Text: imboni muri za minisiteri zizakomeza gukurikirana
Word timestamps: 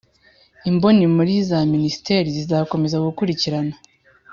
imboni 0.69 1.03
muri 1.15 1.33
za 1.49 1.59
minisiteri 1.73 2.27
zizakomeza 2.37 3.03
gukurikirana 3.05 3.73